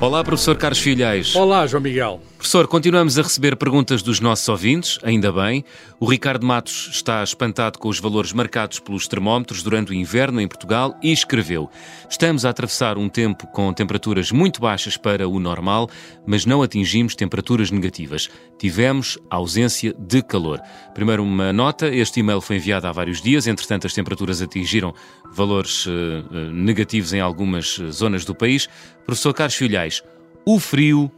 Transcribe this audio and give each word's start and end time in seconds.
Olá, 0.00 0.22
professor 0.22 0.56
Carlos 0.56 0.78
Filhais. 0.78 1.34
Olá, 1.34 1.66
João 1.66 1.82
Miguel. 1.82 2.20
Professor, 2.38 2.68
continuamos 2.68 3.18
a 3.18 3.22
receber 3.22 3.56
perguntas 3.56 4.00
dos 4.00 4.20
nossos 4.20 4.48
ouvintes, 4.48 5.00
ainda 5.02 5.32
bem. 5.32 5.64
O 5.98 6.08
Ricardo 6.08 6.46
Matos 6.46 6.88
está 6.92 7.20
espantado 7.22 7.80
com 7.80 7.88
os 7.88 7.98
valores 7.98 8.32
marcados 8.32 8.78
pelos 8.78 9.08
termómetros 9.08 9.60
durante 9.60 9.90
o 9.90 9.94
inverno 9.94 10.40
em 10.40 10.46
Portugal 10.46 10.96
e 11.02 11.10
escreveu: 11.12 11.68
Estamos 12.08 12.44
a 12.44 12.50
atravessar 12.50 12.96
um 12.96 13.08
tempo 13.08 13.44
com 13.48 13.72
temperaturas 13.72 14.30
muito 14.30 14.60
baixas 14.60 14.96
para 14.96 15.28
o 15.28 15.40
normal, 15.40 15.90
mas 16.24 16.46
não 16.46 16.62
atingimos 16.62 17.16
temperaturas 17.16 17.72
negativas. 17.72 18.30
Tivemos 18.56 19.18
ausência 19.28 19.92
de 19.98 20.22
calor. 20.22 20.60
Primeiro, 20.94 21.24
uma 21.24 21.52
nota: 21.52 21.88
este 21.88 22.20
e-mail 22.20 22.40
foi 22.40 22.56
enviado 22.56 22.86
há 22.86 22.92
vários 22.92 23.20
dias, 23.20 23.48
entretanto, 23.48 23.88
as 23.88 23.92
temperaturas 23.92 24.40
atingiram 24.40 24.94
valores 25.32 25.86
uh, 25.86 25.90
negativos 26.52 27.12
em 27.12 27.20
algumas 27.20 27.80
eh, 27.80 27.90
zonas 27.90 28.24
do 28.24 28.32
país. 28.32 28.68
Professor 29.04 29.34
Carlos 29.34 29.56
Filhais, 29.56 30.04
o 30.46 30.60
frio 30.60 31.12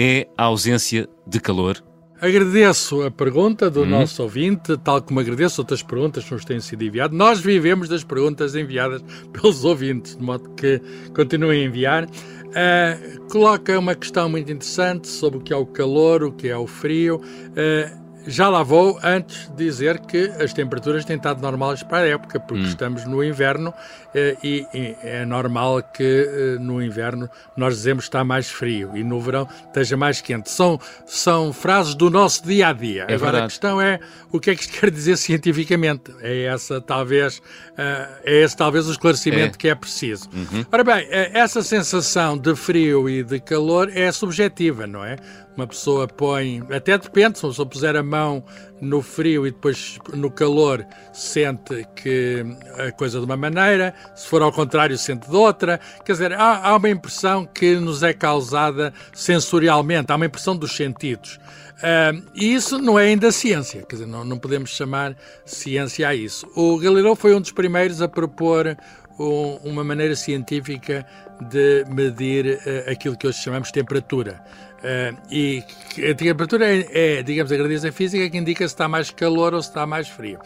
é 0.00 0.28
a 0.36 0.44
ausência 0.44 1.08
de 1.26 1.40
calor? 1.40 1.82
Agradeço 2.20 3.02
a 3.02 3.10
pergunta 3.10 3.70
do 3.70 3.80
uhum. 3.80 3.86
nosso 3.86 4.22
ouvinte, 4.22 4.76
tal 4.76 5.00
como 5.00 5.20
agradeço 5.20 5.62
outras 5.62 5.82
perguntas 5.82 6.22
que 6.22 6.32
nos 6.32 6.44
têm 6.44 6.60
sido 6.60 6.84
enviadas. 6.84 7.16
Nós 7.16 7.40
vivemos 7.40 7.88
das 7.88 8.04
perguntas 8.04 8.54
enviadas 8.54 9.02
pelos 9.32 9.64
ouvintes, 9.64 10.16
de 10.16 10.22
modo 10.22 10.50
que 10.50 10.82
continuem 11.14 11.62
a 11.62 11.64
enviar. 11.64 12.04
Uh, 12.04 13.28
coloca 13.30 13.78
uma 13.78 13.94
questão 13.94 14.28
muito 14.28 14.52
interessante 14.52 15.08
sobre 15.08 15.38
o 15.38 15.40
que 15.40 15.52
é 15.52 15.56
o 15.56 15.64
calor, 15.64 16.24
o 16.24 16.32
que 16.32 16.48
é 16.48 16.56
o 16.56 16.66
frio. 16.66 17.16
Uh, 17.16 17.99
já 18.26 18.48
lá 18.48 18.62
vou 18.62 18.98
antes 19.02 19.50
dizer 19.56 20.00
que 20.00 20.30
as 20.40 20.52
temperaturas 20.52 21.04
têm 21.04 21.16
estado 21.16 21.40
normais 21.40 21.82
para 21.82 21.98
a 21.98 22.08
época, 22.08 22.38
porque 22.38 22.62
hum. 22.62 22.66
estamos 22.66 23.04
no 23.04 23.22
inverno 23.24 23.72
eh, 24.14 24.36
e, 24.42 24.66
e, 24.74 24.96
é 25.02 25.24
normal 25.24 25.82
que 25.82 26.02
eh, 26.02 26.58
no 26.60 26.82
inverno 26.82 27.28
nós 27.56 27.76
dizemos 27.76 28.04
que 28.04 28.08
está 28.08 28.24
mais 28.24 28.50
frio 28.50 28.96
e 28.96 29.04
no 29.04 29.20
verão 29.20 29.48
esteja 29.66 29.96
mais 29.96 30.20
quente. 30.20 30.50
São, 30.50 30.80
são 31.06 31.52
frases 31.52 31.94
do 31.94 32.10
nosso 32.10 32.44
dia 32.44 32.68
a 32.68 32.72
dia. 32.72 33.02
É 33.02 33.14
Agora 33.14 33.32
verdade. 33.32 33.44
a 33.44 33.48
questão 33.48 33.80
é 33.80 34.00
o 34.32 34.40
que 34.40 34.50
é 34.50 34.54
que 34.54 34.62
isto 34.62 34.72
quer 34.78 34.90
dizer 34.90 35.16
cientificamente. 35.16 36.12
É 36.20 36.44
essa 36.44 36.80
talvez, 36.80 37.40
eh, 37.76 38.08
é 38.24 38.42
esse 38.42 38.56
talvez 38.56 38.86
o 38.88 38.92
esclarecimento 38.92 39.56
é. 39.56 39.58
que 39.58 39.68
é 39.68 39.74
preciso. 39.74 40.28
Uhum. 40.32 40.64
Ora 40.70 40.84
bem, 40.84 41.06
essa 41.10 41.62
sensação 41.62 42.36
de 42.36 42.54
frio 42.54 43.08
e 43.08 43.22
de 43.22 43.40
calor 43.40 43.90
é 43.94 44.10
subjetiva, 44.10 44.86
não 44.86 45.04
é? 45.04 45.16
Uma 45.60 45.66
pessoa 45.66 46.08
põe, 46.08 46.62
até 46.70 46.96
depende, 46.96 47.38
se 47.38 47.44
uma 47.44 47.50
pessoa 47.50 47.68
puser 47.68 47.94
a 47.94 48.02
mão 48.02 48.42
no 48.80 49.02
frio 49.02 49.46
e 49.46 49.50
depois 49.50 49.98
no 50.14 50.30
calor, 50.30 50.86
sente 51.12 51.86
que 51.94 52.42
a 52.78 52.90
coisa 52.92 53.18
de 53.18 53.26
uma 53.26 53.36
maneira, 53.36 53.94
se 54.14 54.26
for 54.26 54.40
ao 54.40 54.50
contrário, 54.50 54.96
sente 54.96 55.28
de 55.28 55.36
outra. 55.36 55.78
Quer 56.02 56.12
dizer, 56.12 56.32
há, 56.32 56.66
há 56.66 56.76
uma 56.76 56.88
impressão 56.88 57.44
que 57.44 57.74
nos 57.74 58.02
é 58.02 58.14
causada 58.14 58.90
sensorialmente, 59.12 60.10
há 60.10 60.16
uma 60.16 60.24
impressão 60.24 60.56
dos 60.56 60.74
sentidos. 60.74 61.38
Uh, 61.76 62.24
e 62.34 62.54
isso 62.54 62.78
não 62.78 62.98
é 62.98 63.08
ainda 63.08 63.30
ciência, 63.30 63.82
quer 63.82 63.96
dizer, 63.96 64.06
não, 64.06 64.24
não 64.24 64.38
podemos 64.38 64.70
chamar 64.70 65.14
ciência 65.44 66.08
a 66.08 66.14
isso. 66.14 66.50
O 66.56 66.78
Galileu 66.78 67.14
foi 67.14 67.34
um 67.34 67.40
dos 67.40 67.52
primeiros 67.52 68.00
a 68.00 68.08
propor 68.08 68.78
um, 69.18 69.56
uma 69.62 69.84
maneira 69.84 70.16
científica 70.16 71.06
de 71.48 71.84
medir 71.88 72.56
uh, 72.56 72.90
aquilo 72.90 73.16
que 73.16 73.26
hoje 73.26 73.38
chamamos 73.38 73.70
temperatura. 73.70 74.42
Uh, 74.80 75.14
e 75.30 75.62
a 76.10 76.14
temperatura 76.14 76.74
é, 76.74 77.18
é, 77.18 77.22
digamos, 77.22 77.52
a 77.52 77.56
gradiência 77.56 77.92
física 77.92 78.30
que 78.30 78.38
indica 78.38 78.66
se 78.66 78.72
está 78.72 78.88
mais 78.88 79.10
calor 79.10 79.52
ou 79.52 79.62
se 79.62 79.68
está 79.68 79.86
mais 79.86 80.08
frio. 80.08 80.38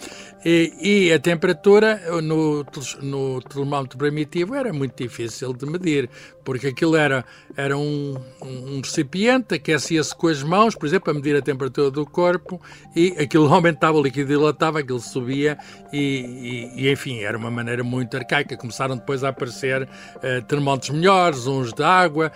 E, 0.44 0.74
e 0.80 1.12
a 1.12 1.18
temperatura 1.18 2.20
no, 2.20 2.66
no 3.00 3.40
termómetro 3.40 3.96
primitivo 3.96 4.54
era 4.54 4.72
muito 4.72 5.02
difícil 5.02 5.54
de 5.54 5.64
medir, 5.64 6.10
porque 6.44 6.66
aquilo 6.66 6.96
era, 6.96 7.24
era 7.56 7.78
um, 7.78 8.14
um 8.42 8.80
recipiente, 8.80 9.54
aquecia-se 9.54 10.14
com 10.14 10.28
as 10.28 10.42
mãos, 10.42 10.74
por 10.74 10.84
exemplo, 10.84 11.10
a 11.10 11.14
medir 11.14 11.34
a 11.34 11.40
temperatura 11.40 11.90
do 11.90 12.04
corpo, 12.04 12.60
e 12.94 13.14
aquilo 13.18 13.46
aumentava, 13.54 13.96
o 13.96 14.02
líquido 14.02 14.28
dilatava, 14.28 14.80
aquilo 14.80 15.00
subia, 15.00 15.56
e, 15.90 16.72
e, 16.76 16.82
e 16.82 16.90
enfim, 16.92 17.20
era 17.20 17.38
uma 17.38 17.50
maneira 17.50 17.82
muito 17.82 18.14
arcaica. 18.14 18.56
Começaram 18.56 18.96
depois 18.96 19.24
a 19.24 19.30
aparecer 19.30 19.84
uh, 19.84 20.42
termómetros 20.46 20.83
melhores, 20.90 21.46
uns 21.46 21.72
de 21.72 21.82
água. 21.82 22.32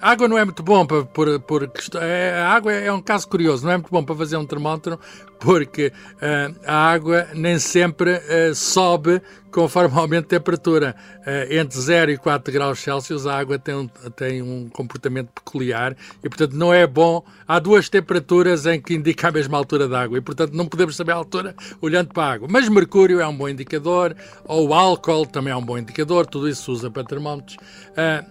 A 0.00 0.10
água 0.12 0.28
não 0.28 0.38
é 0.38 0.44
muito 0.44 0.62
bom 0.62 0.86
para, 0.86 1.04
por, 1.04 1.40
por, 1.40 1.70
é, 2.00 2.40
a 2.40 2.50
água 2.50 2.72
é 2.72 2.92
um 2.92 3.02
caso 3.02 3.28
curioso, 3.28 3.64
não 3.64 3.72
é 3.72 3.76
muito 3.76 3.90
bom 3.90 4.04
para 4.04 4.14
fazer 4.14 4.36
um 4.36 4.46
termómetro 4.46 4.98
porque 5.38 5.92
uh, 6.16 6.56
a 6.66 6.90
água 6.90 7.28
nem 7.34 7.58
sempre 7.58 8.16
uh, 8.16 8.54
sobe 8.54 9.22
conforme 9.50 9.96
aumenta 9.98 10.26
a 10.26 10.38
temperatura. 10.38 10.94
Uh, 11.20 11.52
entre 11.52 11.78
0 11.78 12.10
e 12.12 12.18
4 12.18 12.52
graus 12.52 12.80
Celsius 12.80 13.26
a 13.26 13.38
água 13.38 13.58
tem 13.58 13.90
tem 14.16 14.42
um 14.42 14.68
comportamento 14.68 15.28
peculiar 15.32 15.96
e, 16.22 16.28
portanto, 16.28 16.52
não 16.52 16.72
é 16.72 16.86
bom. 16.86 17.22
Há 17.46 17.58
duas 17.58 17.88
temperaturas 17.88 18.66
em 18.66 18.80
que 18.80 18.94
indica 18.94 19.28
a 19.28 19.32
mesma 19.32 19.56
altura 19.56 19.86
da 19.86 20.00
água 20.00 20.18
e, 20.18 20.20
portanto, 20.20 20.52
não 20.52 20.66
podemos 20.66 20.96
saber 20.96 21.12
a 21.12 21.16
altura 21.16 21.54
olhando 21.80 22.08
para 22.12 22.22
a 22.24 22.32
água. 22.32 22.48
Mas 22.50 22.68
mercúrio 22.68 23.20
é 23.20 23.26
um 23.26 23.36
bom 23.36 23.48
indicador, 23.48 24.16
ou 24.44 24.72
álcool 24.74 25.26
também 25.26 25.52
é 25.52 25.56
um 25.56 25.64
bom 25.64 25.78
indicador, 25.78 26.26
tudo 26.26 26.48
isso 26.48 26.64
se 26.64 26.70
usa 26.70 26.90
para 26.90 27.04
termómetros. 27.04 27.56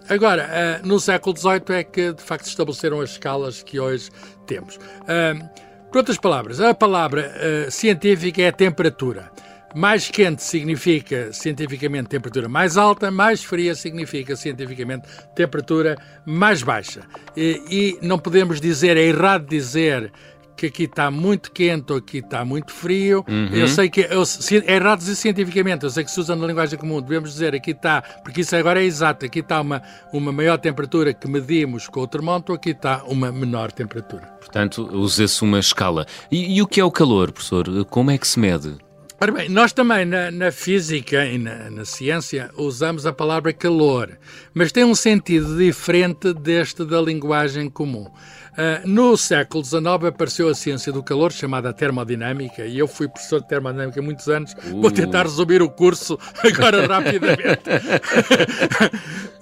agora, 0.10 0.82
no 0.84 1.00
século 1.00 1.36
XVIII 1.38 1.56
é 1.69 1.84
que, 1.84 2.13
de 2.13 2.22
facto, 2.22 2.45
se 2.45 2.51
estabeleceram 2.51 3.01
as 3.01 3.12
escalas 3.12 3.63
que 3.63 3.79
hoje 3.79 4.09
temos. 4.45 4.75
Uh, 4.75 5.68
por 5.91 6.00
outras 6.00 6.18
palavras, 6.18 6.59
a 6.59 6.73
palavra 6.73 7.31
uh, 7.68 7.72
científica 7.72 8.41
é 8.41 8.51
temperatura. 8.51 9.31
Mais 9.75 10.09
quente 10.09 10.41
significa 10.41 11.31
cientificamente 11.34 12.09
temperatura 12.09 12.47
mais 12.47 12.78
alta, 12.78 13.12
mais 13.12 13.44
fria 13.44 13.75
significa 13.75 14.35
cientificamente 14.35 15.07
temperatura 15.35 15.97
mais 16.25 16.63
baixa. 16.63 17.01
E, 17.35 17.62
e 17.69 18.06
não 18.06 18.18
podemos 18.18 18.59
dizer, 18.62 18.97
é 18.97 19.03
errado 19.03 19.45
dizer 19.47 20.12
que 20.57 20.66
aqui 20.66 20.84
está 20.84 21.12
muito 21.12 21.51
quente 21.51 21.91
ou 21.94 22.00
aqui 22.00 22.18
está 22.18 22.44
muito 22.44 22.73
frio. 22.73 23.23
Uhum. 23.28 23.50
Eu 23.53 23.68
sei 23.68 23.90
que 23.90 24.01
eu, 24.01 24.23
é 24.66 24.75
errado 24.75 25.00
dizer 25.00 25.16
cientificamente, 25.16 25.84
eu 25.84 25.90
sei 25.90 26.03
que 26.03 26.12
se 26.12 26.19
usa 26.19 26.35
na 26.35 26.45
linguagem 26.47 26.78
comum, 26.78 27.00
devemos 27.00 27.31
dizer 27.31 27.53
aqui 27.53 27.72
está, 27.72 28.01
porque 28.23 28.41
isso 28.41 28.56
agora 28.56 28.81
é 28.81 28.85
exato, 28.85 29.25
aqui 29.25 29.40
está 29.40 29.62
uma, 29.62 29.81
uma 30.12 30.31
maior 30.31 30.57
temperatura 30.57 31.13
que 31.13 31.28
medimos 31.28 31.88
com 31.88 32.01
o 32.01 32.07
termómetro, 32.07 32.56
aqui 32.56 32.72
está 32.72 33.03
uma 33.06 33.31
menor 33.31 33.72
temperatura. 33.72 34.23
Portanto, 34.40 34.90
usa-se 34.91 35.44
uma 35.44 35.59
escala. 35.59 36.06
E, 36.31 36.57
e 36.57 36.62
o 36.62 36.68
que 36.68 36.79
é 36.79 36.84
o 36.84 36.91
calor, 36.91 37.31
professor? 37.31 37.85
Como 37.85 38.09
é 38.09 38.18
que 38.18 38.28
se 38.28 38.39
mede? 38.39 38.87
Ora 39.20 39.32
bem, 39.32 39.50
nós 39.50 39.74
também 39.74 40.06
na, 40.06 40.30
na 40.30 40.52
física 40.52 41.26
e 41.26 41.40
na, 41.40 41.72
na, 41.72 41.86
ciência 41.86 42.52
usamos 42.56 43.04
a 43.08 43.12
palavra 43.12 43.52
calor, 43.52 44.16
mas 44.54 44.72
tem 44.72 44.84
um 44.84 44.94
sentido 44.94 45.58
diferente 45.58 46.32
deste 46.36 46.86
da 46.86 47.02
linguagem 47.02 47.68
comum. 47.68 48.04
Uh, 48.06 48.88
no 48.88 49.18
século 49.18 49.66
XIX 49.66 49.86
apareceu 50.08 50.48
a 50.48 50.54
ciência 50.54 50.94
do 50.94 51.02
calor, 51.02 51.32
chamada 51.32 51.74
termodinâmica, 51.74 52.64
e 52.64 52.78
eu 52.78 52.88
fui 52.88 53.08
professor 53.08 53.42
de 53.42 53.48
termodinâmica 53.48 54.00
há 54.00 54.04
muitos 54.04 54.28
anos. 54.30 54.54
Uh. 54.54 54.82
Vou 54.82 54.92
tentar 54.92 55.24
resumir 55.24 55.64
o 55.64 55.70
curso 55.70 56.20
agora 56.46 56.86
rapidamente. 56.86 57.70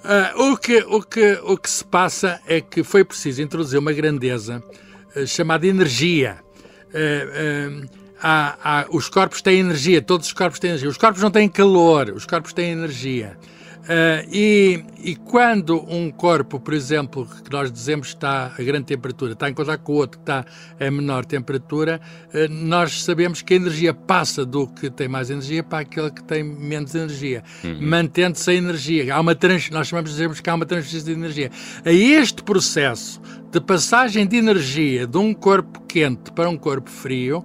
uh, 0.04 0.40
o, 0.52 0.56
que, 0.56 0.78
o, 0.88 1.02
que, 1.02 1.38
o 1.44 1.58
que 1.58 1.68
se 1.68 1.84
passa 1.84 2.40
é 2.46 2.62
que 2.62 2.82
foi 2.82 3.04
preciso 3.04 3.42
introduzir 3.42 3.78
uma 3.78 3.92
grandeza 3.92 4.62
chamada 5.26 5.66
energia. 5.66 6.38
Há, 8.22 8.56
há, 8.62 8.86
os 8.90 9.08
corpos 9.08 9.42
têm 9.42 9.60
energia, 9.60 10.00
todos 10.00 10.28
os 10.28 10.32
corpos 10.32 10.58
têm 10.58 10.70
energia. 10.70 10.88
Os 10.88 10.98
corpos 10.98 11.22
não 11.22 11.30
têm 11.30 11.48
calor, 11.48 12.10
os 12.10 12.26
corpos 12.26 12.52
têm 12.52 12.70
energia. 12.70 13.36
Uh, 13.86 14.26
e, 14.32 14.84
e, 14.98 15.14
quando 15.14 15.80
um 15.88 16.10
corpo, 16.10 16.58
por 16.58 16.74
exemplo, 16.74 17.24
que 17.44 17.52
nós 17.52 17.70
dizemos 17.70 18.08
está 18.08 18.52
a 18.58 18.62
grande 18.62 18.86
temperatura, 18.86 19.32
está 19.32 19.48
em 19.48 19.54
contato 19.54 19.80
com 19.82 19.92
o 19.92 19.96
outro 19.96 20.18
que 20.18 20.22
está 20.24 20.44
a 20.80 20.90
menor 20.90 21.24
temperatura, 21.24 22.00
uh, 22.34 22.52
nós 22.52 23.04
sabemos 23.04 23.42
que 23.42 23.54
a 23.54 23.56
energia 23.56 23.94
passa 23.94 24.44
do 24.44 24.66
que 24.66 24.90
tem 24.90 25.06
mais 25.06 25.30
energia 25.30 25.62
para 25.62 25.82
aquele 25.82 26.10
que 26.10 26.24
tem 26.24 26.42
menos 26.42 26.96
energia, 26.96 27.44
uhum. 27.62 27.78
mantendo-se 27.80 28.50
a 28.50 28.54
energia. 28.54 29.14
Há 29.14 29.20
uma 29.20 29.36
trans, 29.36 29.70
nós 29.70 29.86
chamamos, 29.86 30.10
dizemos 30.10 30.40
que 30.40 30.50
há 30.50 30.54
uma 30.56 30.66
transferência 30.66 31.14
de 31.14 31.20
energia. 31.20 31.52
A 31.84 31.92
este 31.92 32.42
processo 32.42 33.20
de 33.52 33.60
passagem 33.60 34.26
de 34.26 34.36
energia 34.36 35.06
de 35.06 35.16
um 35.16 35.32
corpo 35.32 35.80
quente 35.82 36.32
para 36.32 36.50
um 36.50 36.56
corpo 36.56 36.90
frio, 36.90 37.44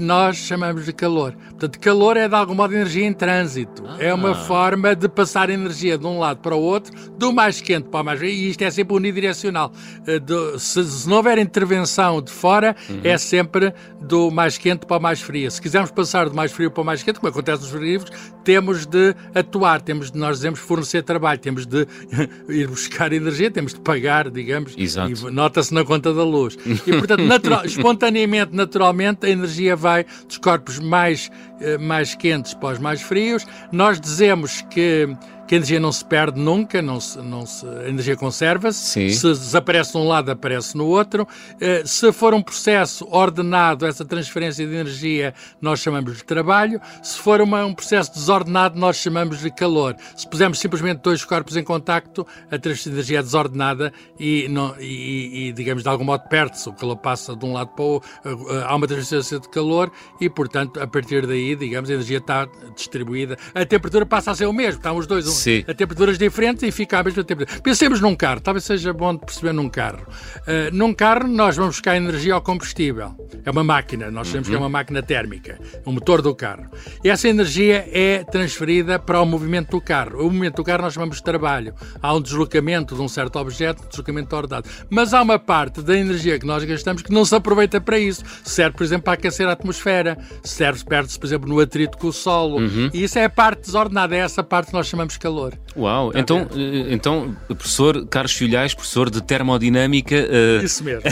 nós 0.00 0.36
chamamos 0.36 0.84
de 0.84 0.92
calor. 0.92 1.34
Portanto, 1.50 1.78
calor 1.78 2.16
é 2.16 2.28
de 2.28 2.34
algum 2.34 2.54
modo 2.54 2.74
energia 2.74 3.06
em 3.06 3.12
trânsito. 3.12 3.84
Ah. 3.86 3.96
É 3.98 4.12
uma 4.12 4.34
forma 4.34 4.94
de 4.94 5.08
passar 5.08 5.50
energia 5.50 5.96
de 5.96 6.06
um 6.06 6.18
lado 6.18 6.40
para 6.40 6.54
o 6.54 6.60
outro, 6.60 6.92
do 7.16 7.32
mais 7.32 7.60
quente 7.60 7.88
para 7.88 8.00
o 8.00 8.04
mais 8.04 8.18
frio, 8.18 8.30
e 8.30 8.50
isto 8.50 8.62
é 8.62 8.70
sempre 8.70 8.96
unidirecional. 8.96 9.72
Eh, 10.06 10.20
se, 10.58 10.84
se 10.84 11.08
não 11.08 11.18
houver 11.18 11.38
intervenção 11.38 12.20
de 12.20 12.32
fora, 12.32 12.74
uhum. 12.88 13.00
é 13.04 13.16
sempre 13.16 13.72
do 14.00 14.30
mais 14.30 14.58
quente 14.58 14.86
para 14.86 14.96
o 14.96 15.00
mais 15.00 15.20
frio. 15.20 15.50
Se 15.50 15.60
quisermos 15.60 15.90
passar 15.90 16.28
do 16.28 16.34
mais 16.34 16.52
frio 16.52 16.70
para 16.70 16.82
o 16.82 16.84
mais 16.84 17.02
quente, 17.02 17.20
como 17.20 17.30
acontece 17.30 17.62
nos 17.62 17.70
frigoríficos, 17.70 18.12
temos 18.44 18.86
de 18.86 19.14
atuar, 19.34 19.80
temos 19.80 20.10
de, 20.10 20.18
nós 20.18 20.38
dizemos 20.38 20.60
fornecer 20.60 21.02
trabalho, 21.02 21.38
temos 21.38 21.66
de 21.66 21.86
ir 22.48 22.66
buscar 22.66 23.12
energia, 23.12 23.50
temos 23.50 23.74
de 23.74 23.80
pagar, 23.80 24.30
digamos, 24.30 24.74
Exato. 24.76 25.28
e 25.28 25.30
nota-se 25.30 25.72
na 25.72 25.84
conta 25.84 26.12
da 26.12 26.24
luz. 26.24 26.56
E, 26.86 26.92
portanto, 26.92 27.22
natural, 27.22 27.64
espontaneamente, 27.66 28.54
naturalmente, 28.54 29.26
a 29.26 29.30
energia 29.30 29.71
vai 29.74 30.04
dos 30.26 30.38
corpos 30.38 30.78
mais, 30.78 31.30
eh, 31.60 31.78
mais 31.78 32.14
quentes 32.14 32.54
para 32.54 32.74
os 32.74 32.78
mais 32.78 33.02
frios. 33.02 33.46
Nós 33.70 34.00
dizemos 34.00 34.62
que 34.70 35.08
que 35.52 35.56
a 35.56 35.58
energia 35.58 35.78
não 35.78 35.92
se 35.92 36.02
perde 36.02 36.40
nunca, 36.40 36.80
não 36.80 36.98
se, 36.98 37.18
não 37.18 37.44
se, 37.44 37.66
a 37.66 37.86
energia 37.86 38.16
conserva-se. 38.16 39.10
Se 39.10 39.28
desaparece 39.28 39.92
de 39.92 39.98
um 39.98 40.08
lado, 40.08 40.30
aparece 40.30 40.74
no 40.78 40.86
outro. 40.86 41.24
Uh, 41.24 41.86
se 41.86 42.10
for 42.10 42.32
um 42.32 42.40
processo 42.40 43.06
ordenado, 43.10 43.84
essa 43.84 44.02
transferência 44.02 44.66
de 44.66 44.74
energia, 44.74 45.34
nós 45.60 45.80
chamamos 45.80 46.16
de 46.16 46.24
trabalho. 46.24 46.80
Se 47.02 47.18
for 47.18 47.42
uma, 47.42 47.66
um 47.66 47.74
processo 47.74 48.14
desordenado, 48.14 48.78
nós 48.78 48.96
chamamos 48.96 49.40
de 49.40 49.50
calor. 49.50 49.94
Se 50.16 50.26
pusermos 50.26 50.58
simplesmente 50.58 51.02
dois 51.02 51.22
corpos 51.22 51.54
em 51.54 51.62
contacto, 51.62 52.26
a 52.50 52.58
transferência 52.58 52.90
de 52.90 52.96
energia 52.96 53.18
é 53.18 53.22
desordenada 53.22 53.92
e, 54.18 54.48
não, 54.48 54.74
e, 54.80 55.48
e 55.48 55.52
digamos, 55.52 55.82
de 55.82 55.88
algum 55.90 56.04
modo 56.04 56.26
perde-se. 56.30 56.66
O 56.66 56.72
calor 56.72 56.96
passa 56.96 57.36
de 57.36 57.44
um 57.44 57.52
lado 57.52 57.72
para 57.76 57.84
o 57.84 57.88
outro, 57.88 58.08
uh, 58.24 58.64
há 58.64 58.74
uma 58.74 58.86
transferência 58.86 59.38
de 59.38 59.50
calor 59.50 59.92
e, 60.18 60.30
portanto, 60.30 60.80
a 60.80 60.86
partir 60.86 61.26
daí, 61.26 61.54
digamos, 61.54 61.90
a 61.90 61.92
energia 61.92 62.18
está 62.18 62.48
distribuída. 62.74 63.36
A 63.54 63.66
temperatura 63.66 64.06
passa 64.06 64.30
a 64.30 64.34
ser 64.34 64.46
o 64.46 64.52
mesmo, 64.54 64.78
estão 64.78 64.96
os 64.96 65.06
dois 65.06 65.41
Sim. 65.42 65.64
a 65.66 65.74
temperaturas 65.74 66.18
diferentes 66.18 66.62
e 66.62 66.70
fica 66.70 66.98
a 66.98 67.02
mesma 67.02 67.24
temperatura. 67.24 67.60
Pensemos 67.60 68.00
num 68.00 68.14
carro, 68.14 68.40
talvez 68.40 68.64
seja 68.64 68.92
bom 68.92 69.14
de 69.14 69.20
perceber 69.20 69.52
num 69.52 69.68
carro. 69.68 70.06
Uh, 70.40 70.74
num 70.74 70.94
carro, 70.94 71.26
nós 71.26 71.56
vamos 71.56 71.76
buscar 71.76 71.96
energia 71.96 72.34
ao 72.34 72.42
combustível. 72.42 73.14
É 73.44 73.50
uma 73.50 73.64
máquina, 73.64 74.10
nós 74.10 74.28
sabemos 74.28 74.48
uhum. 74.48 74.52
que 74.52 74.56
é 74.56 74.60
uma 74.60 74.68
máquina 74.68 75.02
térmica, 75.02 75.58
o 75.84 75.92
motor 75.92 76.22
do 76.22 76.34
carro. 76.34 76.66
E 77.02 77.10
essa 77.10 77.28
energia 77.28 77.88
é 77.92 78.24
transferida 78.24 78.98
para 78.98 79.20
o 79.20 79.26
movimento 79.26 79.70
do 79.70 79.80
carro. 79.80 80.20
O 80.20 80.24
movimento 80.24 80.56
do 80.56 80.64
carro 80.64 80.82
nós 80.82 80.94
chamamos 80.94 81.16
de 81.16 81.24
trabalho. 81.24 81.74
Há 82.00 82.14
um 82.14 82.20
deslocamento 82.20 82.94
de 82.94 83.02
um 83.02 83.08
certo 83.08 83.38
objeto, 83.38 83.82
um 83.84 83.88
deslocamento 83.88 84.34
ordenado. 84.36 84.68
Mas 84.88 85.12
há 85.12 85.22
uma 85.22 85.38
parte 85.38 85.82
da 85.82 85.96
energia 85.96 86.38
que 86.38 86.46
nós 86.46 86.62
gastamos 86.64 87.02
que 87.02 87.12
não 87.12 87.24
se 87.24 87.34
aproveita 87.34 87.80
para 87.80 87.98
isso. 87.98 88.22
Serve, 88.44 88.76
por 88.76 88.84
exemplo, 88.84 89.04
para 89.04 89.14
aquecer 89.14 89.48
a 89.48 89.52
atmosfera. 89.52 90.16
Serve, 90.44 90.84
perde-se, 90.84 91.18
por 91.18 91.26
exemplo, 91.26 91.48
no 91.48 91.58
atrito 91.58 91.98
com 91.98 92.08
o 92.08 92.12
solo. 92.12 92.58
Uhum. 92.58 92.90
E 92.92 93.02
isso 93.02 93.18
é 93.18 93.24
a 93.24 93.30
parte 93.30 93.62
desordenada, 93.62 94.14
é 94.14 94.18
essa 94.18 94.42
parte 94.42 94.68
que 94.68 94.74
nós 94.74 94.86
chamamos 94.86 95.14
de 95.14 95.20
calor. 95.32 95.58
Uau, 95.76 96.08
Está 96.08 96.20
então, 96.20 96.48
eh, 96.54 96.86
então, 96.90 97.36
professor 97.48 98.06
Carlos 98.06 98.32
Filhais, 98.32 98.74
professor 98.74 99.08
de 99.10 99.22
termodinâmica. 99.22 100.16
Uh... 100.16 100.64
Isso 100.64 100.84
mesmo. 100.84 101.02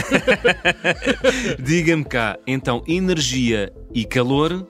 Diga-me 1.59 2.05
cá, 2.05 2.37
então, 2.45 2.83
energia 2.87 3.73
e 3.93 4.05
calor 4.05 4.67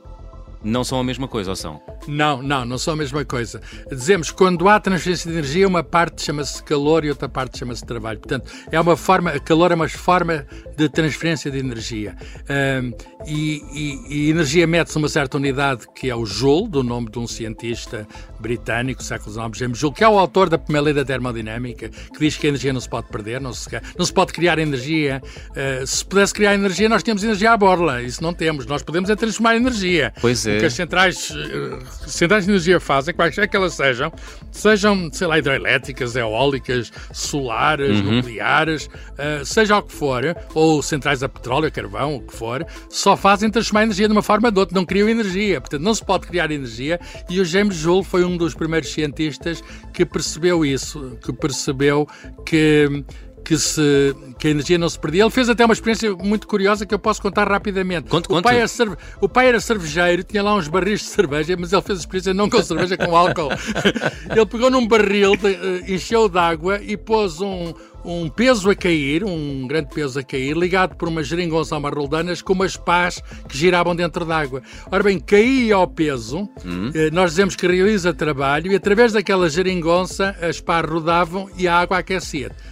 não 0.64 0.84
são 0.84 1.00
a 1.00 1.04
mesma 1.04 1.28
coisa, 1.28 1.52
ou 1.52 1.56
são? 1.56 1.82
Não, 2.08 2.42
não, 2.42 2.66
não 2.66 2.78
são 2.78 2.94
a 2.94 2.98
mesma 2.98 3.24
coisa. 3.26 3.62
Dizemos 3.90 4.32
que 4.32 4.38
quando 4.38 4.68
há 4.68 4.80
transferência 4.80 5.30
de 5.30 5.38
energia, 5.38 5.68
uma 5.68 5.84
parte 5.84 6.22
chama-se 6.22 6.62
calor 6.64 7.06
e 7.06 7.10
outra 7.10 7.30
parte 7.30 7.58
chama-se 7.58 7.86
trabalho. 7.86 8.20
Portanto, 8.20 8.52
é 8.72 8.80
uma 8.80 8.96
forma, 8.96 9.40
calor 9.40 9.72
é 9.72 9.76
uma 9.76 9.90
forma 9.90 10.46
de 10.76 10.90
transferência 10.90 11.52
de 11.52 11.60
energia. 11.60 12.16
Um, 12.50 12.94
e, 13.28 13.62
e, 13.74 14.16
e, 14.16 14.30
energia 14.30 14.66
mede-se 14.66 14.98
uma 14.98 15.08
certa 15.08 15.38
unidade 15.38 15.86
que 15.96 16.10
é 16.10 16.16
o 16.16 16.26
Joule, 16.26 16.68
do 16.68 16.84
nome 16.84 17.10
de 17.10 17.20
um 17.20 17.28
cientista 17.28 18.08
britânico, 18.40 19.04
século 19.04 19.32
XIX, 19.32 19.58
James 19.58 19.78
Joule, 19.78 19.96
que 19.96 20.04
é 20.04 20.10
o 20.10 20.18
autor 20.18 20.50
da 20.50 20.58
primeira 20.58 20.86
lei 20.86 20.94
da 20.94 21.06
termodinâmica, 21.06 21.90
que 21.90 22.20
diz 22.20 22.36
que 22.36 22.48
a 22.48 22.50
energia 22.50 22.74
não 22.74 22.80
se 22.80 22.90
pode 22.90 23.08
perder, 23.10 23.40
não 23.40 23.54
se, 23.54 23.70
não 23.98 24.06
se 24.06 24.14
pode 24.14 24.34
criar 24.34 24.58
energia. 24.58 25.22
Uh, 25.52 25.86
se 25.86 26.04
pudesse 26.04 26.34
criar 26.34 26.56
energia, 26.56 26.90
nós 26.90 27.04
temos 27.04 27.24
energia 27.24 27.52
à 27.52 27.58
borla. 27.58 28.02
Isso 28.02 28.24
não 28.24 28.34
temos. 28.34 28.66
Nós 28.66 28.82
podemos 28.82 29.10
é 29.10 29.16
transformar 29.16 29.56
energia. 29.56 30.14
Pois 30.20 30.46
é. 30.48 30.51
O 30.58 30.60
que 30.60 30.66
as 30.66 30.74
centrais, 30.74 31.30
uh, 31.30 31.80
centrais 32.08 32.46
de 32.46 32.52
energia 32.52 32.80
fazem, 32.80 33.14
quaisquer 33.14 33.48
que 33.48 33.56
elas 33.56 33.74
sejam, 33.74 34.12
sejam, 34.52 35.10
sei 35.12 35.28
lá, 35.28 35.40
hidroelétricas, 35.40 36.16
eólicas, 36.16 36.92
solares, 37.12 38.00
uhum. 38.00 38.18
nucleares, 38.18 38.88
uh, 38.88 39.46
seja 39.46 39.78
o 39.78 39.84
que 39.84 39.94
for, 39.94 40.24
ou 40.54 40.82
centrais 40.82 41.24
a 41.24 41.30
petróleo, 41.30 41.68
a 41.68 41.72
carvão, 41.72 42.16
o 42.16 42.22
que 42.22 42.36
for, 42.36 42.66
só 42.90 43.16
fazem 43.16 43.50
transformar 43.50 43.84
energia 43.84 44.08
de 44.08 44.14
uma 44.14 44.24
forma 44.24 44.48
ou 44.48 44.52
de 44.52 44.60
outra, 44.60 44.76
não 44.76 44.86
criam 44.86 45.10
energia. 45.10 45.60
Portanto, 45.60 45.82
não 45.82 45.94
se 45.94 46.04
pode 46.04 46.28
criar 46.28 46.52
energia 46.52 47.00
e 47.30 47.40
o 47.40 47.46
James 47.46 47.76
Joule 47.76 48.04
foi 48.04 48.24
um 48.24 48.38
dos 48.38 48.54
primeiros 48.54 48.92
cientistas 48.92 49.64
que 49.94 50.06
percebeu 50.06 50.66
isso, 50.66 51.18
que 51.24 51.34
percebeu 51.34 52.08
que 52.46 53.04
que, 53.44 53.58
se, 53.58 54.16
que 54.40 54.48
a 54.48 54.52
energia 54.52 54.78
não 54.78 54.90
se 54.90 55.00
perdia. 55.00 55.24
Ele 55.24 55.30
fez 55.30 55.50
até 55.50 55.66
uma 55.66 55.74
experiência 55.74 56.14
muito 56.16 56.48
curiosa 56.48 56.86
que 56.86 56.94
eu 56.94 57.00
posso 57.00 57.22
contar 57.22 57.48
rapidamente. 57.48 58.10
Conte, 58.10 58.32
o, 58.32 58.42
pai 58.42 58.58
era 58.58 58.68
cerve... 58.68 58.96
o 59.20 59.30
pai 59.30 59.48
era 59.48 59.60
cervejeiro, 59.60 60.24
tinha 60.24 60.44
lá 60.44 60.56
uns 60.56 60.68
barris 60.68 61.02
de 61.02 61.08
cerveja, 61.08 61.56
mas 61.58 61.74
ele 61.74 61.82
fez 61.82 62.00
a 62.00 62.02
experiência 62.02 62.34
não 62.34 62.50
com 62.50 62.62
cerveja, 62.64 62.98
com 62.98 63.16
álcool. 63.16 63.50
ele 64.30 64.46
pegou 64.46 64.70
num 64.70 64.88
barril, 64.88 65.36
de, 65.36 65.48
uh, 65.48 65.92
encheu 65.92 66.30
de 66.30 66.38
água 66.38 66.80
e 66.82 66.96
pôs 66.96 67.42
um, 67.42 67.74
um 68.04 68.30
peso 68.30 68.70
a 68.70 68.76
cair, 68.76 69.24
um 69.24 69.68
grande 69.68 69.90
peso 69.94 70.20
a 70.20 70.24
cair, 70.24 70.56
ligado 70.56 70.96
por 70.96 71.08
umas 71.08 71.28
geringonças 71.28 71.74
a 71.74 71.78
umas 71.78 71.94
roldanas 71.94 72.42
com 72.42 72.54
umas 72.54 72.76
pás 72.76 73.22
que 73.48 73.58
giravam 73.58 73.96
dentro 73.96 74.26
d'água. 74.26 74.62
Ora 74.92 75.04
bem, 75.04 75.20
caía 75.20 75.76
ao 75.76 75.88
peso, 75.88 76.50
hum. 76.66 76.92
Eh, 76.94 77.10
nós 77.12 77.32
dizemos 77.32 77.56
que 77.56 77.68
realiza 77.68 78.14
trabalho, 78.14 78.72
e 78.72 78.76
através 78.76 79.14
daquela 79.14 79.50
geringonça 79.50 80.36
as 80.42 80.60
pás 80.60 80.88
rodavam 80.90 81.50
e 81.58 81.68
a 81.68 81.76
água 81.76 82.00
aquecia. 82.00 82.48
Eh, 82.48 82.71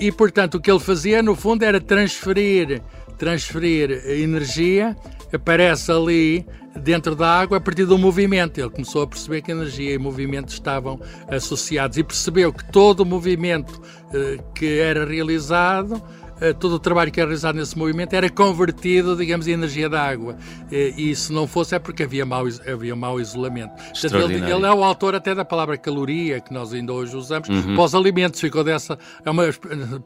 e, 0.00 0.12
portanto, 0.12 0.56
o 0.56 0.60
que 0.60 0.70
ele 0.70 0.80
fazia, 0.80 1.22
no 1.22 1.34
fundo, 1.34 1.64
era 1.64 1.80
transferir, 1.80 2.82
transferir 3.16 3.90
energia, 4.06 4.96
aparece 5.32 5.90
ali 5.90 6.46
dentro 6.80 7.14
da 7.14 7.28
água 7.28 7.58
a 7.58 7.60
partir 7.60 7.84
do 7.84 7.98
movimento. 7.98 8.58
Ele 8.58 8.70
começou 8.70 9.02
a 9.02 9.06
perceber 9.06 9.42
que 9.42 9.50
energia 9.50 9.94
e 9.94 9.98
movimento 9.98 10.48
estavam 10.50 11.00
associados 11.28 11.96
e 11.98 12.04
percebeu 12.04 12.52
que 12.52 12.64
todo 12.70 13.00
o 13.00 13.06
movimento 13.06 13.80
eh, 14.12 14.38
que 14.54 14.78
era 14.78 15.04
realizado 15.04 15.94
eh, 15.94 16.21
todo 16.58 16.74
o 16.74 16.78
trabalho 16.78 17.12
que 17.12 17.20
era 17.20 17.28
realizado 17.28 17.56
nesse 17.56 17.76
movimento 17.78 18.14
era 18.14 18.28
convertido, 18.28 19.16
digamos, 19.16 19.46
em 19.46 19.52
energia 19.52 19.88
da 19.88 20.02
água. 20.02 20.36
E 20.70 21.14
se 21.14 21.32
não 21.32 21.46
fosse 21.46 21.74
é 21.74 21.78
porque 21.78 22.02
havia 22.02 22.26
mau, 22.26 22.44
havia 22.66 22.96
mau 22.96 23.20
isolamento. 23.20 23.72
Ele, 24.02 24.34
ele, 24.34 24.66
é 24.66 24.72
o 24.72 24.82
autor 24.82 25.14
até 25.14 25.34
da 25.34 25.44
palavra 25.44 25.76
caloria, 25.76 26.40
que 26.40 26.52
nós 26.52 26.72
ainda 26.72 26.92
hoje 26.92 27.16
usamos, 27.16 27.48
uhum. 27.48 27.74
para 27.74 27.84
os 27.84 27.94
alimentos. 27.94 28.40
Ficou 28.40 28.64
dessa. 28.64 28.98
É 29.24 29.30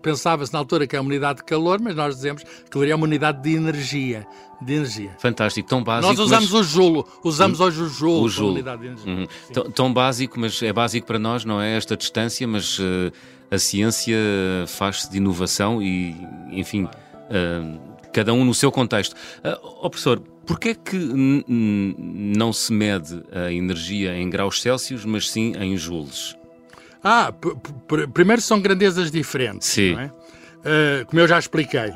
pensava-se 0.02 0.52
na 0.52 0.58
altura 0.58 0.86
que 0.86 0.96
é 0.96 1.00
uma 1.00 1.08
unidade 1.08 1.38
de 1.38 1.44
calor, 1.44 1.80
mas 1.80 1.94
nós 1.94 2.16
dizemos 2.16 2.42
que 2.42 2.70
caloria 2.70 2.92
é 2.92 2.96
uma 2.96 3.04
unidade 3.04 3.42
de 3.42 3.54
energia. 3.54 4.26
De 4.60 4.72
energia. 4.72 5.10
Fantástico, 5.18 5.68
tão 5.68 5.84
básico. 5.84 6.08
Nós 6.08 6.18
usamos 6.18 6.50
mas... 6.50 6.60
o 6.60 6.64
Julo, 6.64 7.06
usamos 7.22 7.60
hoje 7.60 7.82
o 7.82 7.88
Julo, 7.88 8.22
o 8.22 8.28
Julo. 8.28 8.52
unidade 8.52 8.82
de 8.82 8.86
energia. 8.88 9.12
Uhum. 9.12 9.26
Tão, 9.52 9.70
tão, 9.70 9.92
básico, 9.92 10.40
mas 10.40 10.62
é 10.62 10.72
básico 10.72 11.06
para 11.06 11.18
nós, 11.18 11.44
não 11.44 11.60
é? 11.60 11.76
Esta 11.76 11.96
distância, 11.96 12.46
mas. 12.46 12.78
Uh 12.78 13.12
a 13.50 13.58
ciência 13.58 14.16
faz-se 14.66 15.10
de 15.10 15.18
inovação 15.18 15.82
e, 15.82 16.16
enfim, 16.50 16.84
uh, 16.84 17.80
cada 18.12 18.32
um 18.32 18.44
no 18.44 18.54
seu 18.54 18.72
contexto. 18.72 19.12
Uh, 19.12 19.78
oh, 19.82 19.90
professor, 19.90 20.20
porquê 20.46 20.70
é 20.70 20.74
que 20.74 20.96
não 21.48 22.52
se 22.52 22.72
mede 22.72 23.22
a 23.32 23.52
energia 23.52 24.16
em 24.16 24.28
graus 24.28 24.60
Celsius, 24.60 25.04
mas 25.04 25.30
sim 25.30 25.52
em 25.58 25.76
joules? 25.76 26.36
Ah, 27.02 27.32
primeiro 28.12 28.42
são 28.42 28.60
grandezas 28.60 29.10
diferentes, 29.10 29.68
sim. 29.68 29.96
É? 29.96 30.06
Uh, 30.06 31.06
como 31.06 31.20
eu 31.20 31.28
já 31.28 31.38
expliquei. 31.38 31.90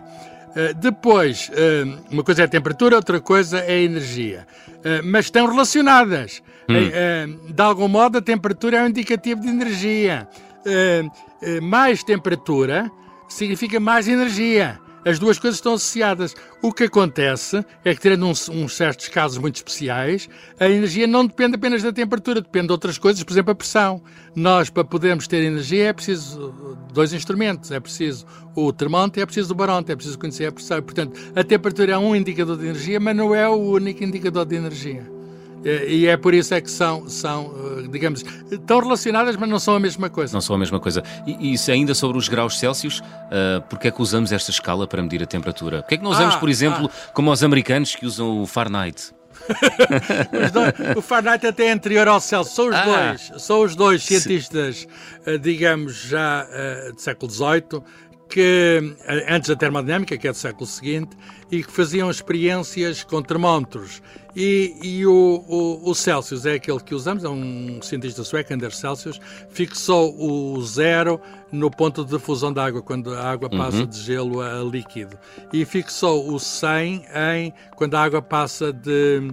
Uh, 0.50 0.74
depois, 0.74 1.48
uh, 1.50 1.98
uma 2.10 2.24
coisa 2.24 2.42
é 2.42 2.44
a 2.44 2.48
temperatura, 2.48 2.96
outra 2.96 3.20
coisa 3.20 3.58
é 3.58 3.74
a 3.74 3.80
energia. 3.80 4.46
Uh, 4.68 5.04
mas 5.04 5.26
estão 5.26 5.46
relacionadas. 5.46 6.42
Hum. 6.68 7.52
de 7.52 7.62
algum 7.62 7.88
modo, 7.88 8.18
a 8.18 8.22
temperatura 8.22 8.76
é 8.76 8.82
um 8.84 8.86
indicativo 8.86 9.40
de 9.40 9.48
energia. 9.48 10.28
Eh, 10.64 11.60
mais 11.60 12.02
temperatura 12.02 12.90
significa 13.28 13.80
mais 13.80 14.08
energia. 14.08 14.78
As 15.04 15.18
duas 15.18 15.38
coisas 15.38 15.56
estão 15.56 15.74
associadas. 15.74 16.34
O 16.62 16.72
que 16.72 16.84
acontece 16.84 17.64
é 17.84 17.94
que, 17.94 18.02
tendo 18.02 18.26
uns, 18.26 18.76
certos 18.76 19.08
casos 19.08 19.38
muito 19.38 19.56
especiais, 19.56 20.28
a 20.58 20.68
energia 20.68 21.06
não 21.06 21.26
depende 21.26 21.54
apenas 21.54 21.82
da 21.82 21.90
temperatura, 21.90 22.42
depende 22.42 22.66
de 22.66 22.72
outras 22.72 22.98
coisas, 22.98 23.24
por 23.24 23.32
exemplo, 23.32 23.52
a 23.52 23.54
pressão. 23.54 24.02
Nós, 24.36 24.68
para 24.68 24.84
podermos 24.84 25.26
ter 25.26 25.42
energia, 25.42 25.88
é 25.88 25.92
preciso 25.94 26.76
dois 26.92 27.14
instrumentos: 27.14 27.70
é 27.70 27.80
preciso 27.80 28.26
o 28.54 28.70
termómetro 28.72 29.20
e 29.20 29.22
é 29.22 29.26
preciso 29.26 29.52
o 29.52 29.56
barómetro, 29.56 29.92
é 29.92 29.96
preciso 29.96 30.18
conhecer 30.18 30.46
a 30.46 30.52
pressão. 30.52 30.82
Portanto, 30.82 31.18
a 31.34 31.42
temperatura 31.42 31.92
é 31.92 31.98
um 31.98 32.14
indicador 32.14 32.58
de 32.58 32.66
energia, 32.66 33.00
mas 33.00 33.16
não 33.16 33.34
é 33.34 33.48
o 33.48 33.56
único 33.56 34.04
indicador 34.04 34.44
de 34.44 34.56
energia. 34.56 35.19
E 35.64 36.06
é 36.06 36.16
por 36.16 36.32
isso 36.32 36.54
é 36.54 36.60
que 36.60 36.70
são, 36.70 37.08
são, 37.08 37.54
eh, 37.78 37.88
digamos, 37.88 38.24
tão 38.66 38.80
relacionadas, 38.80 39.36
mas 39.36 39.48
não 39.48 39.58
são 39.58 39.74
a 39.74 39.80
mesma 39.80 40.08
coisa. 40.08 40.32
Não 40.32 40.40
são 40.40 40.56
a 40.56 40.58
mesma 40.58 40.80
coisa. 40.80 41.02
E, 41.26 41.54
e 41.54 41.70
ainda 41.70 41.94
sobre 41.94 42.16
os 42.16 42.28
graus 42.28 42.58
Celsius, 42.58 43.00
uh, 43.00 43.60
porquê 43.68 43.88
é 43.88 43.90
que 43.90 44.00
usamos 44.00 44.32
esta 44.32 44.50
escala 44.50 44.86
para 44.86 45.02
medir 45.02 45.22
a 45.22 45.26
temperatura? 45.26 45.82
Porquê 45.82 45.96
é 45.96 45.98
que 45.98 46.04
não 46.04 46.10
usamos, 46.10 46.34
ah, 46.34 46.38
por 46.38 46.48
exemplo, 46.48 46.90
ah. 46.90 47.10
como 47.12 47.30
os 47.30 47.42
americanos 47.42 47.94
que 47.94 48.06
usam 48.06 48.40
o 48.40 48.46
Fahrenheit? 48.46 49.12
dois, 50.52 50.96
o 50.96 51.02
Fahrenheit 51.02 51.46
até 51.46 51.66
é 51.66 51.72
anterior 51.72 52.08
ao 52.08 52.20
Celsius. 52.20 52.54
São 52.54 52.68
os 52.68 52.74
ah. 52.74 52.84
dois, 52.84 53.32
são 53.42 53.62
os 53.62 53.76
dois 53.76 54.02
cientistas, 54.02 54.86
uh, 55.26 55.38
digamos, 55.38 55.94
já 55.94 56.46
uh, 56.46 56.94
do 56.94 57.00
século 57.00 57.30
XVIII, 57.30 57.82
que 58.30 58.96
antes 59.28 59.48
da 59.48 59.56
termodinâmica, 59.56 60.16
que 60.16 60.28
é 60.28 60.30
do 60.30 60.36
século 60.36 60.66
seguinte, 60.66 61.16
e 61.50 61.64
que 61.64 61.70
faziam 61.70 62.10
experiências 62.10 63.02
com 63.02 63.20
termómetros. 63.20 64.00
E, 64.36 64.76
e 64.80 65.06
o, 65.06 65.44
o, 65.48 65.90
o, 65.90 65.94
Celsius 65.94 66.46
é 66.46 66.54
aquele 66.54 66.78
que 66.78 66.94
usamos, 66.94 67.24
é 67.24 67.28
um 67.28 67.82
cientista 67.82 68.22
sueco, 68.22 68.54
Anders 68.54 68.76
Celsius, 68.76 69.20
fixou 69.50 70.14
o 70.16 70.62
zero 70.62 71.20
no 71.50 71.68
ponto 71.68 72.04
de 72.04 72.16
fusão 72.20 72.52
da 72.52 72.64
água, 72.64 72.80
quando 72.80 73.12
a 73.12 73.28
água 73.28 73.50
passa 73.50 73.78
uhum. 73.78 73.86
de 73.86 74.00
gelo 74.00 74.40
a 74.40 74.62
líquido. 74.62 75.18
E 75.52 75.64
fixou 75.64 76.32
o 76.32 76.38
100 76.38 77.06
em 77.36 77.52
quando 77.74 77.96
a 77.96 78.02
água 78.02 78.22
passa 78.22 78.72
de 78.72 79.32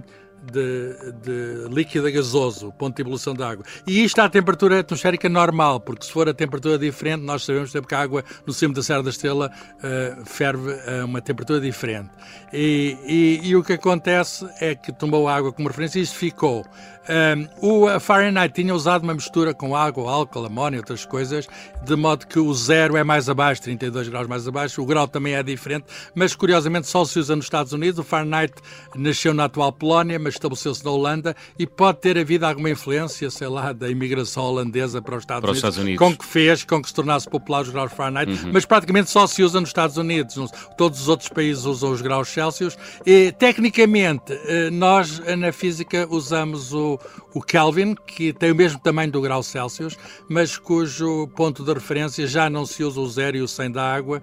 de, 0.52 0.96
de 1.22 1.74
líquido 1.74 2.08
a 2.08 2.12
gasoso, 2.12 2.72
ponto 2.74 2.96
de 2.96 3.02
evolução 3.02 3.34
da 3.34 3.50
água. 3.50 3.66
E 3.86 4.04
isto 4.04 4.20
à 4.20 4.30
temperatura 4.30 4.80
atmosférica 4.80 5.30
normal, 5.30 5.80
porque 5.80 6.06
se 6.06 6.12
for 6.12 6.28
a 6.28 6.34
temperatura 6.34 6.78
diferente, 6.78 7.24
nós 7.24 7.44
sabemos 7.44 7.72
que 7.72 7.96
a 7.96 8.00
água 8.00 8.24
no 8.46 8.54
cimo 8.54 8.74
da 8.74 8.82
Serra 8.84 9.04
da 9.04 9.10
Estrela 9.10 9.52
uh, 9.52 10.26
ferve 10.26 10.72
a 10.72 11.06
uma 11.06 11.22
temperatura 11.22 11.60
diferente. 11.60 12.10
E, 12.52 12.98
e, 13.06 13.50
e, 13.50 13.56
o 13.56 13.64
que 13.64 13.74
acontece 13.74 14.48
é 14.60 14.74
que 14.74 14.92
tomou 14.92 15.28
água 15.28 15.52
como 15.52 15.68
referência 15.68 16.00
e 16.00 16.04
isto 16.04 16.16
ficou. 16.16 16.66
Um, 17.10 17.86
o 17.86 18.00
Fahrenheit 18.00 18.54
tinha 18.54 18.74
usado 18.74 19.04
uma 19.04 19.14
mistura 19.14 19.54
com 19.54 19.76
água, 19.76 20.12
álcool, 20.12 20.46
amónio, 20.46 20.80
outras 20.80 21.06
coisas, 21.06 21.48
de 21.86 21.96
modo 21.96 22.28
que 22.28 22.40
o 22.40 22.54
zero 22.54 22.98
é 22.98 23.04
mais 23.04 23.30
abaixo, 23.30 23.62
32 23.62 24.10
graus 24.10 24.28
mais 24.28 24.48
abaixo, 24.48 24.82
o 24.82 24.86
grau 24.86 25.08
também 25.08 25.34
é 25.36 25.44
diferente, 25.44 25.86
mas 26.14 26.36
curiosamente 26.36 26.88
só 26.88 27.06
se 27.06 27.20
usa 27.20 27.36
nos 27.36 27.46
Estados 27.46 27.74
Unidos. 27.74 28.00
O 28.00 28.04
Fahrenheit 28.04 28.54
nasceu 28.96 29.34
na 29.34 29.46
atual 29.46 29.72
Polónia, 29.72 30.20
mas 30.20 30.34
estabeleceu-se 30.34 30.84
na 30.84 30.92
Holanda 30.92 31.36
e 31.58 31.66
pode 31.66 32.00
ter 32.00 32.18
havido 32.18 32.46
alguma 32.46 32.70
influência, 32.70 33.30
sei 33.30 33.48
lá, 33.48 33.72
da 33.72 33.90
imigração 33.90 34.44
holandesa 34.44 35.02
para 35.02 35.16
os 35.16 35.24
Estados, 35.24 35.42
para 35.42 35.52
Unidos, 35.52 35.58
Estados 35.58 35.78
Unidos, 35.78 36.00
com 36.00 36.16
que 36.16 36.26
fez 36.26 36.64
com 36.64 36.82
que 36.82 36.90
se 36.90 36.94
tornasse 36.94 37.30
popular 37.30 37.62
os 37.62 37.70
graus 37.70 37.94
Fahrenheit, 37.94 38.32
uhum. 38.32 38.52
mas 38.54 38.66
praticamente 38.66 39.10
só 39.10 39.26
se 39.28 39.44
usa 39.44 39.60
nos 39.60 39.70
Estados 39.70 39.98
Unidos. 39.98 40.38
Todos 40.78 41.02
os 41.02 41.08
outros 41.08 41.30
países 41.30 41.66
usam 41.66 41.92
os 41.92 42.02
graus 42.02 42.28
Celsius. 42.28 42.78
E, 43.06 43.32
tecnicamente, 43.32 44.34
eh, 44.46 44.70
nós 44.70 45.20
na 45.38 45.52
física 45.52 46.08
usamos 46.10 46.74
o 46.74 46.97
o, 47.34 47.42
Kelvin, 47.42 47.96
que 47.96 48.34
tem 48.34 48.52
o 48.52 48.56
mesmo 48.56 48.80
tamanho 48.80 49.12
do 49.12 49.22
grau 49.22 49.44
Celsius, 49.44 49.98
mas 50.30 50.58
cujo 50.58 51.28
ponto 51.36 51.64
de 51.64 51.74
referência 51.74 52.26
já 52.28 52.50
não 52.50 52.66
se 52.66 52.84
usa 52.84 53.00
o 53.00 53.10
zero 53.10 53.38
e 53.38 53.42
o 53.42 53.48
100 53.48 53.72
da 53.72 53.94
água, 53.94 54.22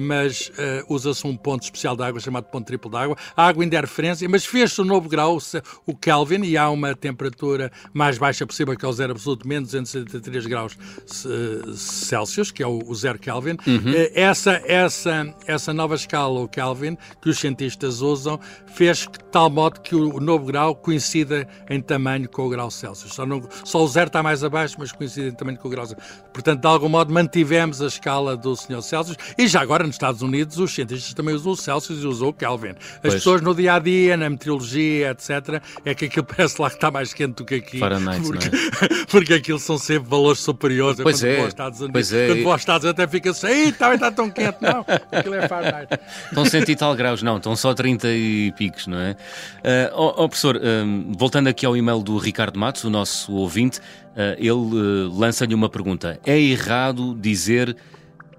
mas 0.00 0.50
uh, 0.50 0.94
usa-se 0.94 1.26
um 1.26 1.36
ponto 1.36 1.62
especial 1.62 1.96
da 1.96 2.06
água 2.06 2.20
chamado 2.20 2.44
ponto 2.44 2.66
triplo 2.66 2.90
da 2.90 3.00
água. 3.00 3.16
A 3.36 3.46
água 3.46 3.62
ainda 3.62 3.76
é 3.76 3.80
referência, 3.80 4.28
mas 4.28 4.44
fez-se 4.44 4.80
um 4.80 4.84
novo 4.84 5.08
grau, 5.08 5.38
o 5.86 5.96
Kelvin, 5.96 6.44
e 6.44 6.56
há 6.56 6.68
uma 6.70 6.94
temperatura 6.94 7.70
mais 7.92 8.18
baixa 8.18 8.46
possível, 8.46 8.76
que 8.76 8.84
é 8.84 8.88
o 8.88 8.92
zero 8.92 9.12
absoluto, 9.12 9.46
menos 9.46 9.70
273 9.70 10.46
graus 10.46 10.74
uh, 10.74 11.74
Celsius, 11.74 12.50
que 12.50 12.62
é 12.62 12.66
o, 12.66 12.78
o 12.86 12.94
zero 12.94 13.18
Kelvin. 13.18 13.56
Uhum. 13.66 13.92
Uh, 13.92 14.10
essa, 14.14 14.62
essa, 14.64 15.34
essa 15.46 15.72
nova 15.72 15.94
escala, 15.94 16.40
o 16.40 16.48
Kelvin, 16.48 16.96
que 17.20 17.28
os 17.28 17.38
cientistas 17.38 18.00
usam, 18.00 18.38
fez 18.74 19.00
de 19.00 19.18
tal 19.30 19.50
modo 19.50 19.80
que 19.80 19.94
o 19.94 20.20
novo 20.20 20.46
grau 20.46 20.74
coincida 20.74 21.48
em 21.68 21.80
tamanho 21.88 22.28
com 22.28 22.46
o 22.46 22.48
grau 22.48 22.70
Celsius. 22.70 23.14
Só, 23.14 23.26
não, 23.26 23.42
só 23.64 23.82
o 23.82 23.88
zero 23.88 24.08
está 24.08 24.22
mais 24.22 24.44
abaixo, 24.44 24.76
mas 24.78 24.92
coincide 24.92 25.28
em 25.28 25.32
tamanho 25.32 25.58
com 25.58 25.68
o 25.68 25.70
grau 25.70 25.86
Celsius. 25.86 26.08
Portanto, 26.32 26.60
de 26.60 26.66
algum 26.66 26.88
modo, 26.88 27.12
mantivemos 27.12 27.80
a 27.82 27.86
escala 27.86 28.36
do 28.36 28.54
Sr. 28.54 28.82
Celsius. 28.82 29.16
E 29.36 29.48
já 29.48 29.60
agora, 29.60 29.84
nos 29.84 29.94
Estados 29.94 30.22
Unidos, 30.22 30.58
os 30.58 30.72
cientistas 30.72 31.14
também 31.14 31.34
usam 31.34 31.52
o 31.52 31.56
Celsius 31.56 32.02
e 32.02 32.06
usam 32.06 32.28
o 32.28 32.32
Kelvin. 32.32 32.70
As 32.70 32.98
pois. 33.00 33.14
pessoas 33.14 33.40
no 33.40 33.54
dia 33.54 33.74
a 33.74 33.78
dia, 33.78 34.16
na 34.16 34.28
meteorologia, 34.28 35.10
etc., 35.10 35.62
é 35.84 35.94
que 35.94 36.04
aquilo 36.04 36.26
parece 36.36 36.60
lá 36.60 36.68
que 36.68 36.76
está 36.76 36.90
mais 36.90 37.14
quente 37.14 37.36
do 37.36 37.44
que 37.44 37.56
aqui. 37.56 37.78
Fahrenheit, 37.78 38.22
porque, 38.22 38.48
é? 38.48 39.04
porque 39.10 39.34
aquilo 39.34 39.58
são 39.58 39.78
sempre 39.78 40.08
valores 40.08 40.40
superiores. 40.40 41.00
Pois 41.02 41.24
é. 41.24 41.40
Aos 41.40 41.48
Estados 41.48 41.80
Unidos. 41.80 41.92
Pois 41.92 42.12
é. 42.12 42.26
Quando 42.28 42.42
vou 42.42 42.52
aos 42.52 42.60
Estados 42.60 42.84
Unidos, 42.84 43.02
até 43.02 43.10
fica 43.10 43.30
assim, 43.30 43.72
também 43.72 43.94
está 43.94 44.12
tão 44.12 44.30
quente. 44.30 44.58
Não, 44.60 44.84
aquilo 45.10 45.34
é 45.34 45.48
Fahrenheit. 45.48 45.88
Estão 46.26 46.44
100 46.44 46.64
e 46.68 46.76
tal 46.76 46.94
graus, 46.94 47.22
não, 47.22 47.36
estão 47.38 47.56
só 47.56 47.72
30 47.72 48.08
e 48.08 48.52
picos, 48.52 48.86
não 48.86 48.98
é? 48.98 49.12
Uh, 49.12 49.94
oh, 49.94 50.24
oh, 50.24 50.28
professor, 50.28 50.60
um, 50.62 51.12
voltando 51.16 51.48
aqui 51.48 51.64
ao 51.64 51.76
e-mail 51.78 52.02
do 52.02 52.18
Ricardo 52.18 52.58
Matos, 52.58 52.84
o 52.84 52.90
nosso 52.90 53.32
ouvinte, 53.32 53.78
uh, 53.78 54.36
ele 54.38 54.50
uh, 54.50 55.18
lança-lhe 55.18 55.54
uma 55.54 55.68
pergunta. 55.68 56.20
É 56.24 56.38
errado 56.38 57.14
dizer 57.14 57.76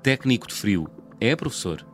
técnico 0.01 0.47
de 0.47 0.53
frio? 0.53 0.89
É, 1.19 1.35
professor? 1.35 1.85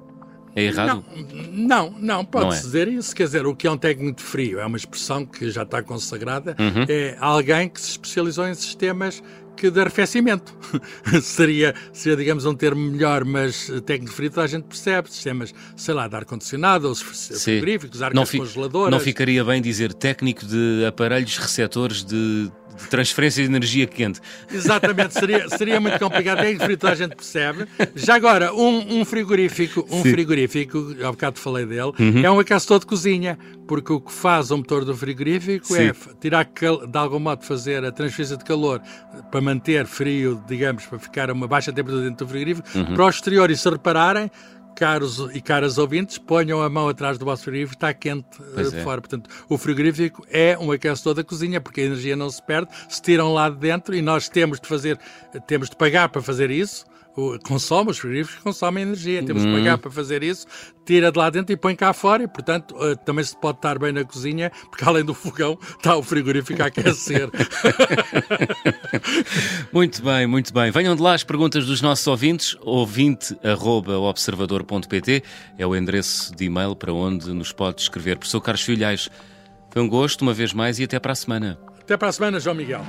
É 0.55 0.63
errado? 0.63 1.03
Não, 1.51 1.89
não, 1.89 1.95
não 1.99 2.25
pode-se 2.25 2.61
é. 2.61 2.63
dizer 2.63 2.87
isso. 2.87 3.13
Quer 3.13 3.23
dizer, 3.23 3.45
o 3.45 3.53
que 3.53 3.67
é 3.67 3.71
um 3.71 3.77
técnico 3.77 4.19
de 4.19 4.23
frio? 4.23 4.59
É 4.59 4.65
uma 4.65 4.77
expressão 4.77 5.25
que 5.25 5.49
já 5.49 5.63
está 5.63 5.83
consagrada. 5.83 6.55
Uhum. 6.57 6.85
É 6.87 7.17
alguém 7.19 7.67
que 7.67 7.81
se 7.81 7.91
especializou 7.91 8.47
em 8.47 8.53
sistemas 8.53 9.21
que 9.55 9.71
de 9.71 9.79
arrefecimento. 9.79 10.53
seria, 11.21 11.73
seria, 11.93 12.17
digamos, 12.17 12.45
um 12.45 12.53
termo 12.53 12.91
melhor, 12.91 13.25
mas 13.25 13.71
técnico 13.85 14.11
de 14.11 14.15
frio 14.15 14.29
toda 14.29 14.43
a 14.43 14.47
gente 14.47 14.63
percebe. 14.63 15.09
Sistemas, 15.09 15.53
sei 15.75 15.93
lá, 15.93 16.07
de 16.07 16.15
ar-condicionado, 16.15 16.87
ou 16.87 16.95
frigoríficos, 16.95 18.01
ar 18.01 18.13
congeladoras. 18.13 18.91
Não 18.91 18.99
ficaria 18.99 19.43
bem 19.43 19.61
dizer 19.61 19.93
técnico 19.93 20.45
de 20.45 20.85
aparelhos 20.85 21.37
receptores 21.37 22.03
de 22.03 22.51
de 22.77 22.87
transferência 22.87 23.43
de 23.43 23.49
energia 23.49 23.85
quente. 23.87 24.19
Exatamente, 24.51 25.13
seria, 25.13 25.49
seria 25.49 25.79
muito 25.79 25.99
complicado. 25.99 26.39
É 26.39 26.55
frio, 26.55 26.77
toda 26.77 26.93
a 26.93 26.95
gente 26.95 27.15
percebe. 27.15 27.67
Já 27.95 28.15
agora, 28.15 28.53
um, 28.53 28.99
um 28.99 29.05
frigorífico, 29.05 29.85
um 29.89 30.03
Sim. 30.03 30.11
frigorífico, 30.11 30.95
há 31.03 31.11
bocado 31.11 31.39
falei 31.39 31.65
dele, 31.65 31.91
uhum. 31.99 32.23
é 32.23 32.31
um 32.31 32.39
aquecedor 32.39 32.79
de 32.79 32.85
cozinha, 32.85 33.37
porque 33.67 33.91
o 33.91 33.99
que 33.99 34.11
faz 34.11 34.51
o 34.51 34.57
motor 34.57 34.85
do 34.85 34.95
frigorífico 34.95 35.67
Sim. 35.67 35.89
é 35.89 35.93
tirar, 36.19 36.45
de 36.45 36.97
algum 36.97 37.19
modo, 37.19 37.43
fazer 37.43 37.83
a 37.83 37.91
transferência 37.91 38.37
de 38.37 38.43
calor 38.43 38.81
para 39.31 39.41
manter 39.41 39.85
frio, 39.85 40.41
digamos, 40.47 40.85
para 40.85 40.99
ficar 40.99 41.29
a 41.29 41.33
uma 41.33 41.47
baixa 41.47 41.71
temperatura 41.71 42.09
dentro 42.09 42.25
do 42.25 42.29
frigorífico, 42.29 42.67
uhum. 42.75 42.93
para 42.93 43.05
o 43.05 43.09
exterior 43.09 43.49
e 43.49 43.57
se 43.57 43.69
repararem, 43.69 44.29
caros 44.75 45.19
e 45.33 45.41
caras 45.41 45.77
ouvintes, 45.77 46.17
ponham 46.17 46.61
a 46.61 46.69
mão 46.69 46.89
atrás 46.89 47.17
do 47.17 47.25
vosso 47.25 47.43
frigorífico, 47.43 47.75
está 47.75 47.93
quente 47.93 48.41
uh, 48.41 48.59
é. 48.59 48.83
fora. 48.83 49.01
Portanto, 49.01 49.29
o 49.49 49.57
frigorífico 49.57 50.25
é 50.29 50.57
um 50.59 50.71
aquecedor 50.71 51.13
da 51.13 51.23
cozinha, 51.23 51.61
porque 51.61 51.81
a 51.81 51.85
energia 51.85 52.15
não 52.15 52.29
se 52.29 52.41
perde, 52.41 52.69
se 52.89 53.01
tiram 53.01 53.33
lá 53.33 53.49
de 53.49 53.57
dentro 53.57 53.95
e 53.95 54.01
nós 54.01 54.29
temos 54.29 54.59
de 54.59 54.67
fazer, 54.67 54.99
temos 55.47 55.69
de 55.69 55.75
pagar 55.75 56.09
para 56.09 56.21
fazer 56.21 56.51
isso 56.51 56.85
consome, 57.47 57.91
os 57.91 57.97
frigoríficos 57.97 58.43
consomem 58.43 58.83
energia, 58.83 59.23
temos 59.23 59.43
de 59.43 59.51
pagar 59.51 59.75
uhum. 59.75 59.79
para 59.79 59.91
fazer 59.91 60.21
isso, 60.23 60.45
tira 60.85 61.09
de 61.11 61.17
lá 61.17 61.29
dentro 61.29 61.53
e 61.53 61.57
põe 61.57 61.73
cá 61.75 61.93
fora 61.93 62.23
e, 62.23 62.27
portanto, 62.27 62.75
uh, 62.75 62.97
também 62.97 63.23
se 63.23 63.37
pode 63.37 63.59
estar 63.59 63.79
bem 63.79 63.93
na 63.93 64.03
cozinha, 64.03 64.51
porque 64.69 64.83
além 64.83 65.05
do 65.05 65.13
fogão 65.13 65.57
está 65.77 65.95
o 65.95 66.03
frigorífico 66.03 66.61
a 66.61 66.65
aquecer. 66.65 67.29
muito 69.71 70.03
bem, 70.03 70.27
muito 70.27 70.53
bem. 70.53 70.69
Venham 70.71 70.93
de 70.95 71.01
lá 71.01 71.13
as 71.13 71.23
perguntas 71.23 71.65
dos 71.65 71.81
nossos 71.81 72.05
ouvintes, 72.05 72.57
ouvinte.observador.pt 72.61 75.23
é 75.57 75.65
o 75.65 75.75
endereço 75.75 76.35
de 76.35 76.45
e-mail 76.45 76.75
para 76.75 76.93
onde 76.93 77.33
nos 77.33 77.51
pode 77.51 77.81
escrever. 77.81 78.17
Professor 78.17 78.41
Carlos 78.41 78.63
Filhais, 78.63 79.09
foi 79.71 79.81
um 79.81 79.89
gosto 79.89 80.21
uma 80.21 80.33
vez 80.33 80.53
mais 80.53 80.77
e 80.79 80.83
até 80.83 80.99
para 80.99 81.13
a 81.13 81.15
semana. 81.15 81.57
Até 81.79 81.97
para 81.97 82.09
a 82.09 82.11
semana, 82.11 82.39
João 82.39 82.55
Miguel. 82.55 82.85